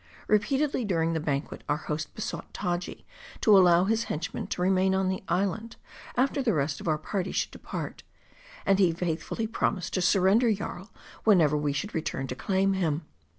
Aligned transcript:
Repeatedly 0.27 0.83
during 0.83 1.13
the 1.13 1.19
banquet, 1.19 1.63
our 1.69 1.77
host 1.77 2.15
besought 2.15 2.51
Taji 2.55 3.05
to 3.41 3.55
allow 3.55 3.83
his 3.83 4.05
henchman 4.05 4.47
to 4.47 4.63
remain 4.63 4.95
on 4.95 5.09
the 5.09 5.23
island, 5.27 5.75
after 6.17 6.41
the 6.41 6.55
rest 6.55 6.81
of 6.81 6.87
our 6.87 6.97
party 6.97 7.31
should 7.31 7.51
depart; 7.51 8.01
and 8.65 8.79
he 8.79 8.91
faithfully 8.93 9.45
promised 9.45 9.93
to 9.93 10.01
surrender 10.01 10.51
Jarl, 10.51 10.91
whenever 11.23 11.55
we 11.55 11.71
should 11.71 11.93
return 11.93 12.25
to 12.25 12.35
claim 12.35 12.73
him. 12.73 13.05